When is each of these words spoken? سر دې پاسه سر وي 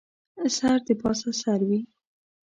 سر 0.57 0.77
دې 0.85 0.93
پاسه 1.01 1.31
سر 1.41 1.59
وي 1.69 1.79